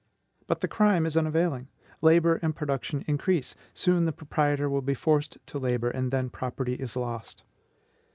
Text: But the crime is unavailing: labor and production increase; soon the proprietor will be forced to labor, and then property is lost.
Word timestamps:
But 0.47 0.61
the 0.61 0.67
crime 0.67 1.05
is 1.05 1.15
unavailing: 1.15 1.67
labor 2.01 2.39
and 2.41 2.55
production 2.55 3.05
increase; 3.07 3.53
soon 3.75 4.05
the 4.05 4.11
proprietor 4.11 4.67
will 4.67 4.81
be 4.81 4.95
forced 4.95 5.37
to 5.45 5.59
labor, 5.59 5.91
and 5.91 6.09
then 6.09 6.31
property 6.31 6.73
is 6.73 6.95
lost. 6.95 7.43